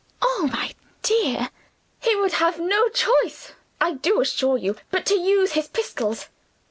[0.19, 0.73] Oh, my
[1.03, 1.51] dear,
[1.99, 6.27] he would have no choice, I do assure you, but to use his pistols.